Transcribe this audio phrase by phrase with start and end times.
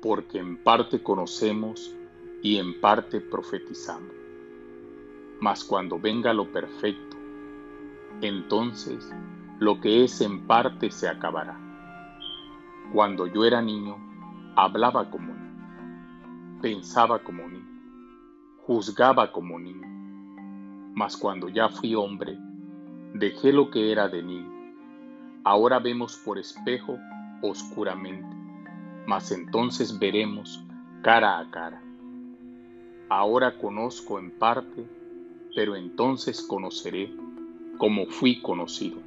[0.00, 1.94] porque en parte conocemos
[2.42, 4.12] y en parte profetizamos.
[5.40, 7.16] Mas cuando venga lo perfecto,
[8.20, 9.12] entonces
[9.58, 11.58] lo que es en parte se acabará.
[12.92, 13.96] Cuando yo era niño,
[14.56, 17.68] hablaba como niño, pensaba como niño,
[18.58, 19.86] juzgaba como niño.
[20.94, 22.36] Mas cuando ya fui hombre,
[23.14, 24.50] dejé lo que era de niño.
[25.44, 26.98] Ahora vemos por espejo
[27.42, 28.26] oscuramente,
[29.08, 30.62] mas entonces veremos
[31.02, 31.82] cara a cara.
[33.08, 34.86] Ahora conozco en parte,
[35.54, 37.10] pero entonces conoceré
[37.78, 38.98] como fui conocido.